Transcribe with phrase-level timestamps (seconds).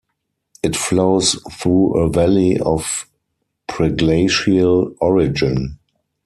[0.63, 3.07] It flows through a valley of
[3.69, 5.77] preglacial origin.